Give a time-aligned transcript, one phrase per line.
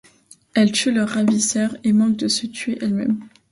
[0.55, 3.19] Elle tue leurs ravisseurs et manque de se tuer elle-même.